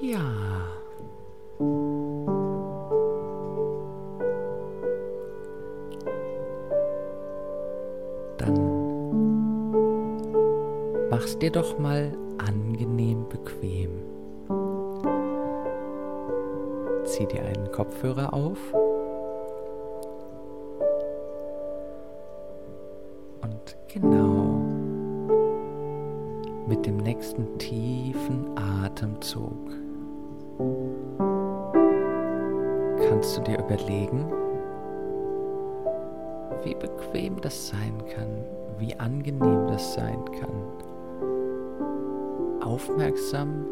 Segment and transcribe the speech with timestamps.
[0.00, 0.20] Ja.
[8.38, 8.54] Dann
[11.10, 13.90] mach's dir doch mal angenehm bequem.
[17.04, 18.58] Zieh dir einen Kopfhörer auf.
[23.42, 24.60] Und genau
[26.66, 29.83] mit dem nächsten tiefen Atemzug
[33.24, 34.30] kannst du dir überlegen,
[36.62, 38.44] wie bequem das sein kann,
[38.78, 40.50] wie angenehm das sein kann.
[42.62, 43.66] Aufmerksam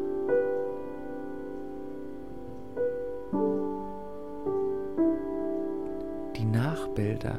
[6.37, 7.35] die Nachbilder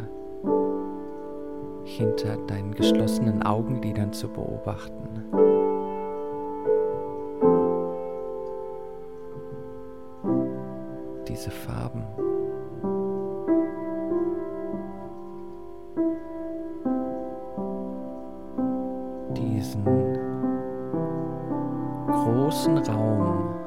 [1.83, 5.42] hinter deinen geschlossenen Augenlidern zu beobachten.
[19.63, 19.85] Diesen
[22.05, 23.62] großen Raum.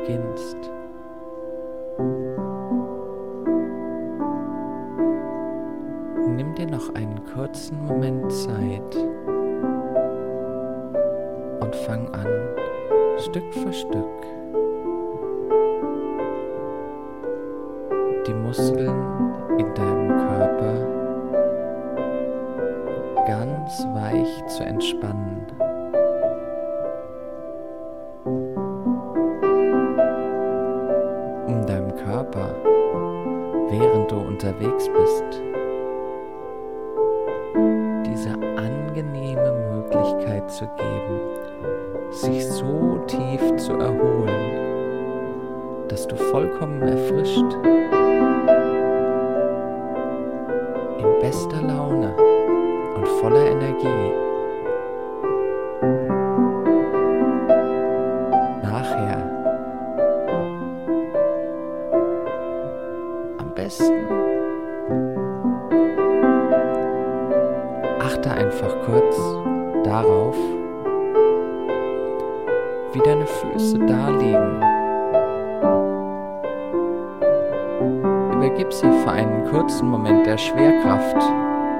[0.00, 0.56] Beginnst.
[6.36, 8.96] Nimm dir noch einen kurzen Moment Zeit
[11.60, 12.28] und fang an,
[13.18, 14.06] Stück für Stück
[18.26, 19.02] die Muskeln
[19.58, 21.00] in deinem Körper
[23.26, 25.59] ganz weich zu entspannen.
[63.50, 64.06] Besten
[68.00, 69.16] achte einfach kurz
[69.84, 70.36] darauf,
[72.92, 74.62] wie deine Füße da liegen.
[78.34, 81.22] Übergib sie für einen kurzen Moment der Schwerkraft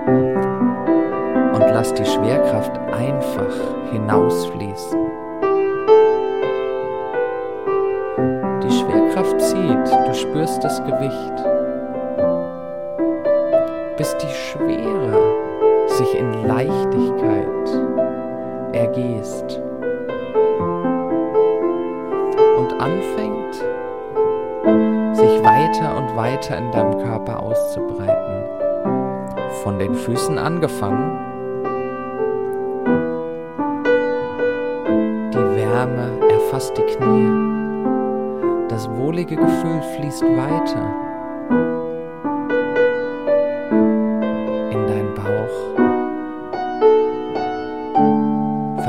[0.06, 5.00] und lass die Schwerkraft einfach hinausfließen.
[8.62, 11.39] Die Schwerkraft zieht, du spürst das Gewicht,
[14.22, 17.68] die Schwere sich in Leichtigkeit
[18.72, 19.60] ergießt
[22.58, 23.54] und anfängt,
[25.16, 28.44] sich weiter und weiter in deinem Körper auszubreiten.
[29.62, 31.18] Von den Füßen angefangen,
[35.32, 41.09] die Wärme erfasst die Knie, das wohlige Gefühl fließt weiter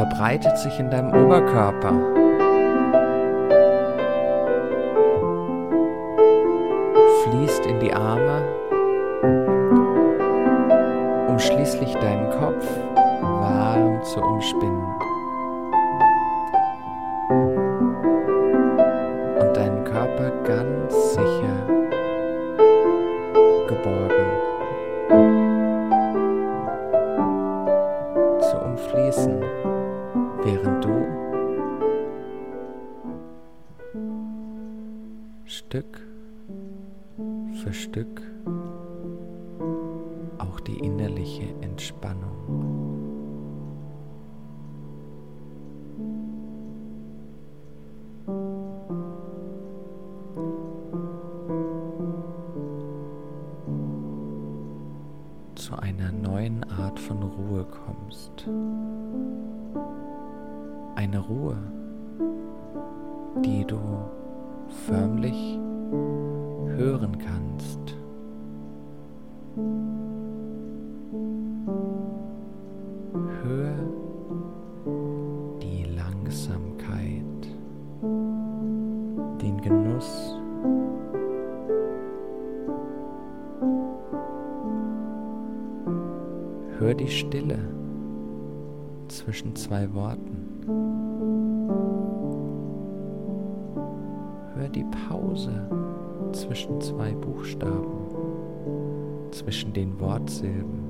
[0.01, 1.93] verbreitet sich in deinem Oberkörper.
[7.23, 8.41] fließt in die Arme,
[11.27, 12.65] um schließlich deinen Kopf
[13.21, 14.80] warm zu umspinnen
[64.71, 65.59] förmlich
[66.77, 67.79] hören kannst.
[73.43, 73.75] Hör
[75.61, 77.47] die Langsamkeit,
[79.41, 80.37] den Genuss,
[86.79, 87.59] hör die Stille
[89.07, 91.00] zwischen zwei Worten.
[94.71, 95.51] Die Pause
[96.31, 98.07] zwischen zwei Buchstaben,
[99.31, 100.81] zwischen den Wortsilben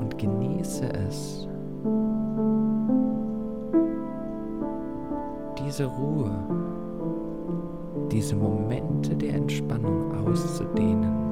[0.00, 1.48] und genieße es,
[5.58, 6.30] diese Ruhe,
[8.12, 11.23] diese Momente der Entspannung auszudehnen.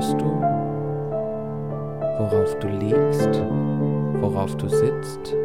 [0.00, 0.24] Spürst du,
[2.16, 3.42] worauf du liegst,
[4.22, 5.36] worauf du sitzt?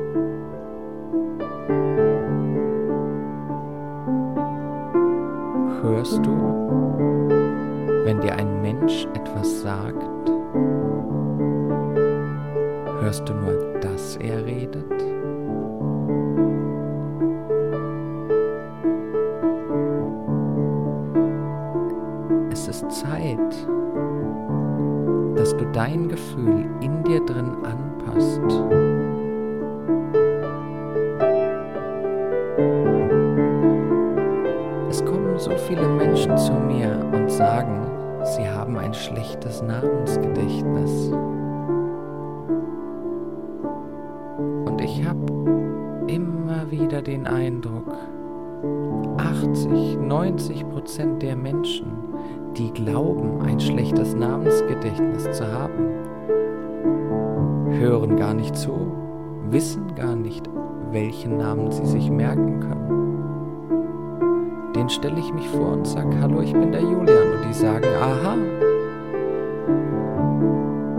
[5.82, 6.32] Hörst du,
[8.06, 10.32] wenn dir ein Mensch etwas sagt?
[13.02, 14.86] Hörst du nur, dass er redet?
[22.52, 23.68] Es ist Zeit,
[25.46, 28.42] dass du dein Gefühl in dir drin anpasst.
[34.90, 37.86] Es kommen so viele Menschen zu mir und sagen,
[38.24, 41.12] sie haben ein schlechtes Namensgedächtnis.
[44.66, 45.28] Und ich habe
[46.08, 47.94] immer wieder den Eindruck,
[49.18, 50.55] 80, 90
[50.86, 51.94] Prozent der Menschen,
[52.56, 55.90] die glauben, ein schlechtes Namensgedächtnis zu haben,
[57.72, 58.92] hören gar nicht zu,
[59.50, 60.48] wissen gar nicht,
[60.92, 63.14] welchen Namen sie sich merken können.
[64.76, 67.34] Den stelle ich mich vor und sage, hallo, ich bin der Julian.
[67.34, 68.34] Und die sagen, aha.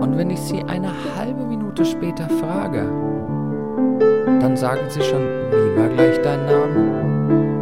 [0.03, 2.89] Und wenn ich sie eine halbe Minute später frage,
[4.41, 7.56] dann sagen sie schon, wie war gleich dein Name?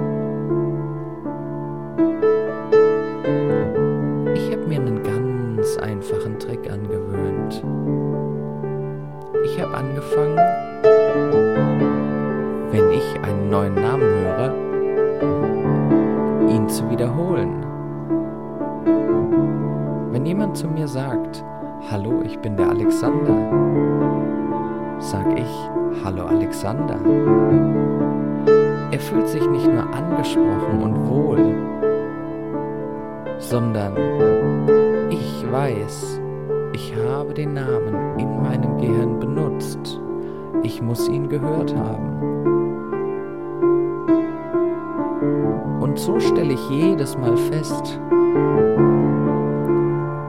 [46.95, 47.99] Jedes Mal fest,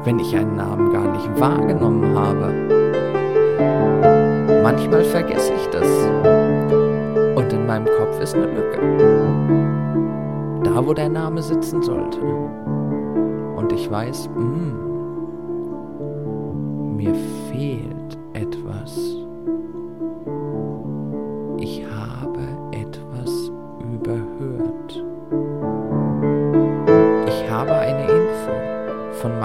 [0.02, 2.52] wenn ich einen Namen gar nicht wahrgenommen habe.
[4.64, 5.86] Manchmal vergesse ich das
[7.36, 8.80] und in meinem Kopf ist eine Lücke.
[10.64, 12.18] Da, wo der Name sitzen sollte.
[12.20, 14.74] Und ich weiß, mh,
[16.96, 17.14] mir
[17.48, 17.95] fehlt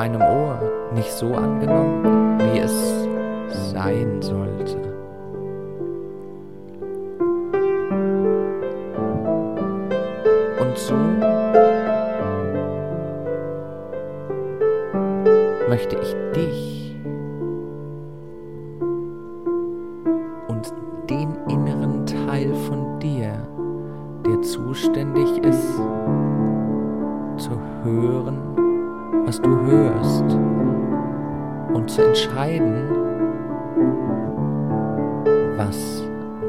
[0.01, 0.59] meinem Ohr
[0.95, 2.73] nicht so angenommen, wie es
[3.71, 4.90] sein sollte.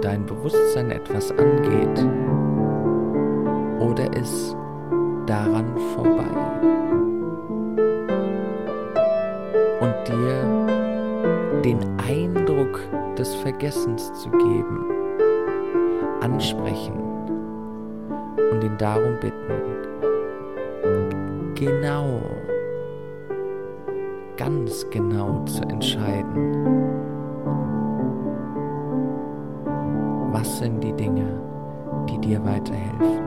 [0.03, 2.07] Dein Bewusstsein etwas angeht
[3.79, 4.57] oder ist
[5.27, 6.27] daran vorbei.
[9.81, 12.81] Und dir den Eindruck
[13.17, 14.85] des Vergessens zu geben,
[16.21, 16.95] ansprechen
[18.51, 19.53] und ihn darum bitten,
[21.55, 22.21] genau,
[24.37, 27.02] ganz genau zu entscheiden,
[32.33, 33.21] dir weiterhelfen.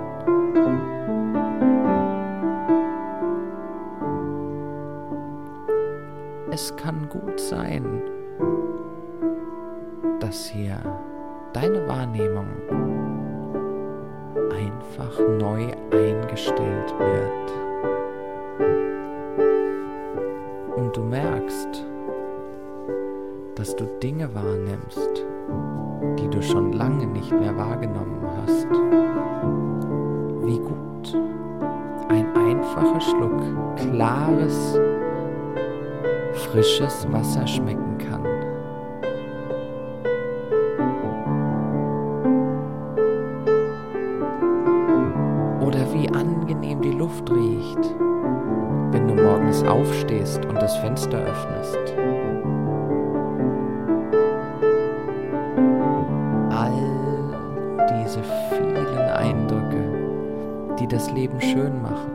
[6.50, 8.02] Es kann gut sein,
[10.20, 10.78] dass hier
[11.54, 12.48] deine Wahrnehmung
[14.52, 17.52] einfach neu eingestellt wird.
[20.78, 21.86] Und du merkst,
[23.56, 25.26] dass du Dinge wahrnimmst,
[26.20, 28.68] die du schon lange nicht mehr wahrgenommen hast.
[30.44, 31.18] Wie gut.
[32.10, 33.42] Ein einfacher Schluck
[33.76, 34.80] klares,
[36.34, 38.24] frisches Wasser schmecken kann.
[45.62, 47.96] Oder wie angenehm die Luft riecht,
[48.92, 52.05] wenn du morgens aufstehst und das Fenster öffnest.
[61.06, 62.15] Das Leben schön machen.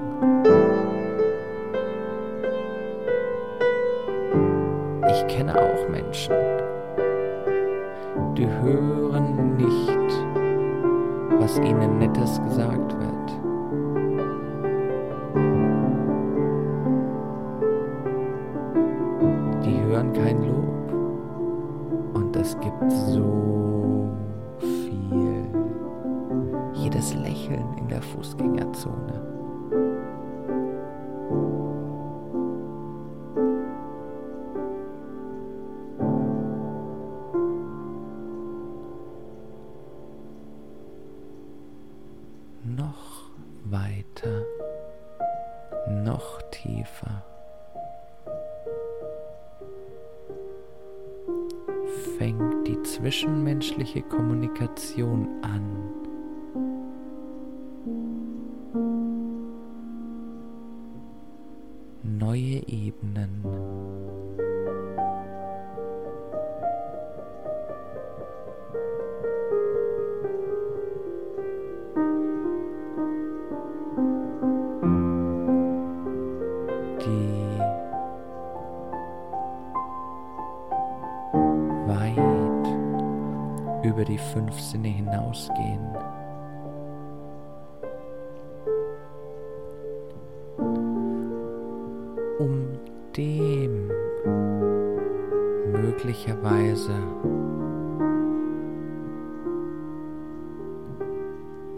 [53.10, 56.09] Zwischenmenschliche Kommunikation an.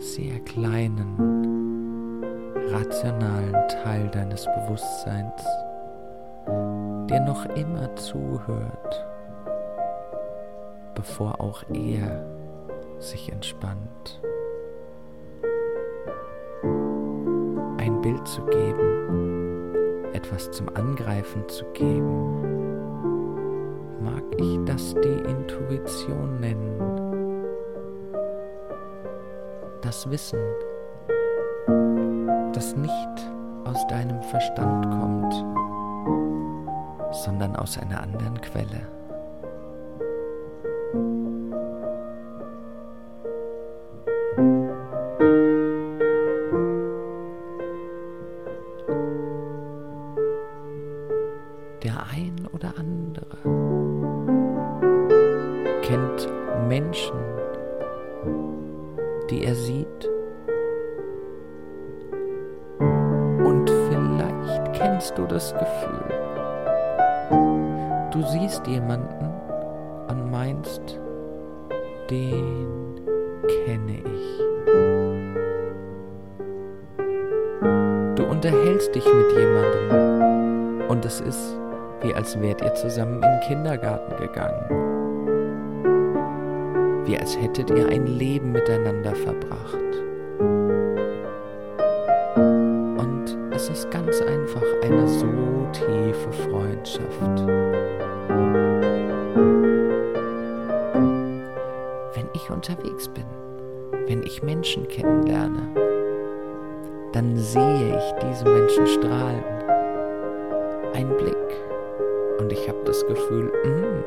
[0.03, 2.23] Sehr kleinen,
[2.71, 5.43] rationalen Teil deines Bewusstseins,
[7.09, 9.13] der noch immer zuhört
[10.95, 12.25] bevor auch er
[12.99, 14.21] sich entspannt.
[17.79, 19.75] Ein Bild zu geben,
[20.13, 22.41] etwas zum Angreifen zu geben,
[24.01, 27.02] mag ich das die Intuition nennen.
[29.93, 30.41] Das Wissen,
[32.55, 33.31] das nicht
[33.65, 35.35] aus deinem Verstand kommt,
[37.15, 38.89] sondern aus einer anderen Quelle.
[64.83, 66.15] Kennst du das Gefühl.
[68.11, 69.31] Du siehst jemanden
[70.09, 70.99] und meinst,
[72.11, 73.01] den
[73.65, 74.39] kenne ich.
[78.17, 81.57] Du unterhältst dich mit jemandem und es ist,
[82.03, 84.67] wie als wärt ihr zusammen in den Kindergarten gegangen.
[87.07, 89.79] Wie als hättet ihr ein Leben miteinander verbracht.
[104.63, 105.75] Menschen kennenlerne,
[107.11, 109.43] dann sehe ich diese Menschen strahlen.
[110.95, 111.35] Ein Blick
[112.39, 114.05] und ich habe das Gefühl, mm,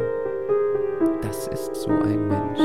[1.21, 2.61] das ist so ein Mensch.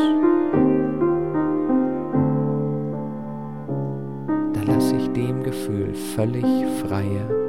[4.53, 6.45] Da lasse ich dem Gefühl völlig
[6.87, 7.40] freie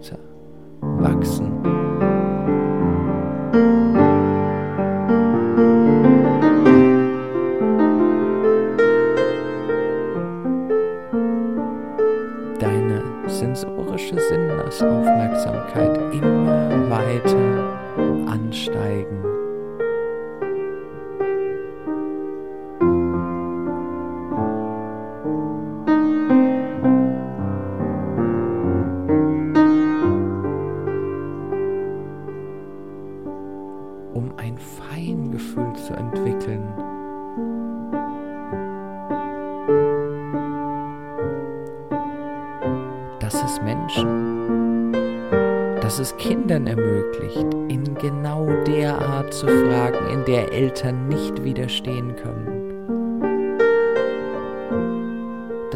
[0.00, 0.39] und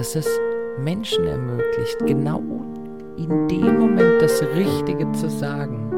[0.05, 0.41] Dass es
[0.77, 2.43] Menschen ermöglicht, genau
[3.17, 5.91] in dem Moment das Richtige zu sagen.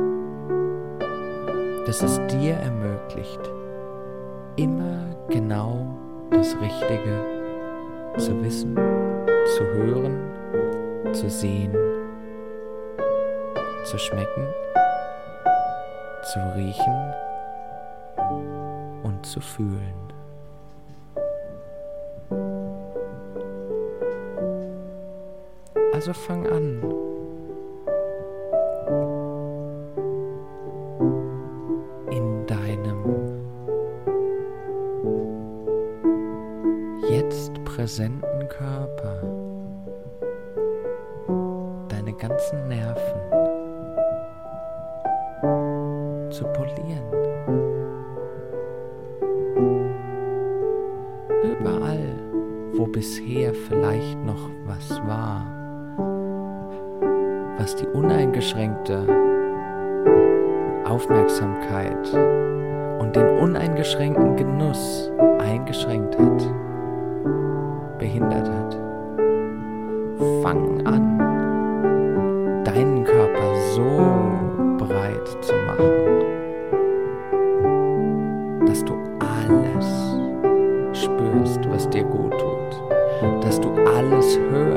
[1.84, 3.40] Dass es dir ermöglicht,
[4.54, 5.88] immer genau
[6.30, 7.20] das Richtige
[8.16, 8.76] zu wissen,
[9.56, 10.20] zu hören,
[11.12, 11.74] zu sehen
[13.82, 14.46] zu schmecken,
[16.32, 17.14] zu riechen
[19.02, 20.05] und zu fühlen.
[25.96, 27.15] Also fang an.
[57.66, 59.04] Was die uneingeschränkte
[60.84, 62.14] Aufmerksamkeit
[63.00, 66.48] und den uneingeschränkten Genuss eingeschränkt hat,
[67.98, 68.76] behindert hat.
[70.44, 71.18] Fang an,
[72.64, 73.82] deinen Körper so
[74.78, 75.90] bereit zu machen,
[78.64, 84.75] dass du alles spürst, was dir gut tut, dass du alles hörst.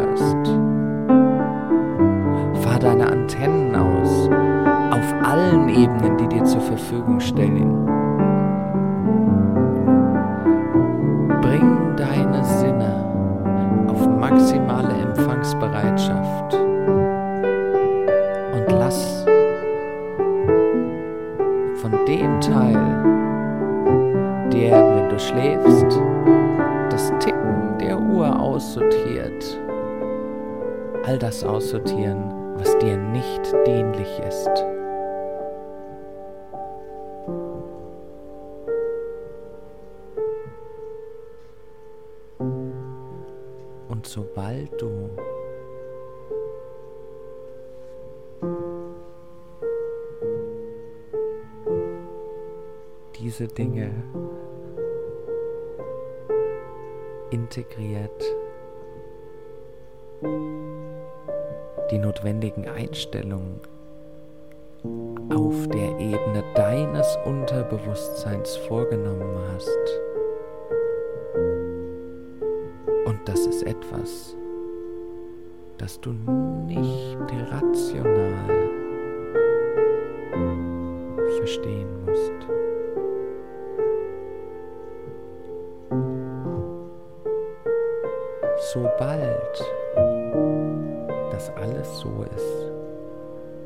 [6.89, 7.85] Verfügung stehen.
[11.39, 16.55] Bring deine Sinne auf maximale Empfangsbereitschaft
[18.55, 19.25] und lass
[22.07, 22.73] dem Teil,
[24.51, 26.01] der, wenn du schläfst,
[26.89, 29.59] das Ticken der Uhr aussortiert.
[31.05, 32.28] All das aussortieren,
[44.09, 45.09] sobald du
[53.19, 53.91] diese Dinge
[57.29, 58.23] integriert,
[61.91, 63.61] die notwendigen Einstellungen
[65.29, 70.08] auf der Ebene deines Unterbewusstseins vorgenommen hast.
[73.19, 74.35] Und das ist etwas,
[75.77, 77.17] das du nicht
[77.51, 78.69] rational
[81.37, 82.31] verstehen musst.
[88.73, 89.65] sobald
[91.31, 92.71] das alles so ist,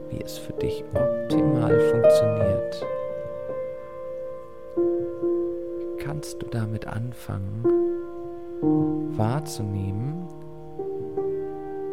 [0.09, 2.85] wie es für dich optimal funktioniert,
[5.99, 7.82] kannst du damit anfangen
[9.17, 10.27] wahrzunehmen,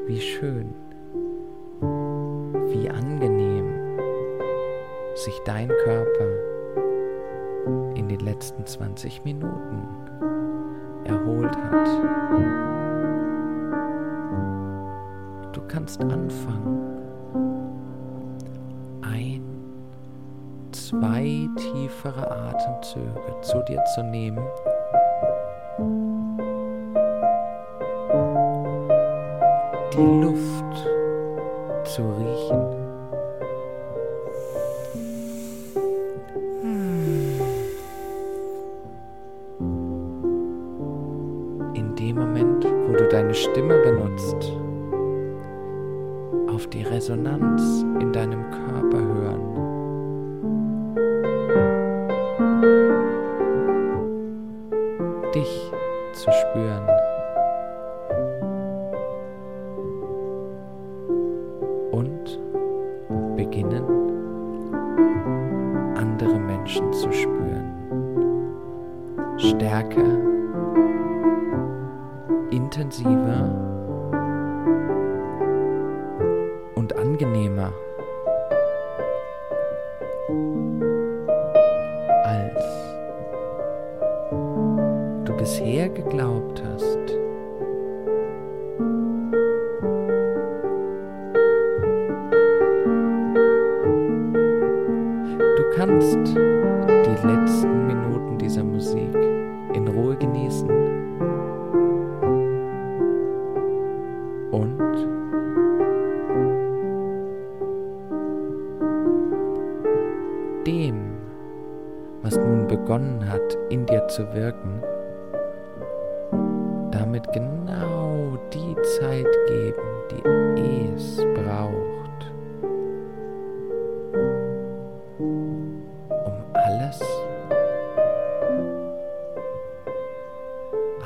[0.07, 0.75] wie schön,
[2.73, 3.99] wie angenehm
[5.15, 6.31] sich dein Körper
[7.95, 9.87] in den letzten 20 Minuten
[11.05, 12.31] erholt hat.
[15.71, 16.99] kannst anfangen,
[19.03, 19.43] ein,
[20.73, 24.45] zwei tiefere Atemzüge zu dir zu nehmen.
[30.01, 30.90] Luft.
[69.41, 70.19] Stärker,
[72.51, 73.70] intensiver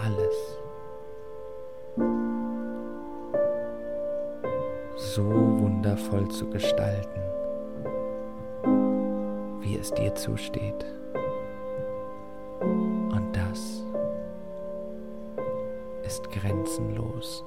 [0.04, 0.58] alles.
[4.96, 7.20] So wundervoll zu gestalten,
[9.60, 10.84] wie es dir zusteht.
[12.60, 13.84] Und das
[16.04, 17.44] ist grenzenlos.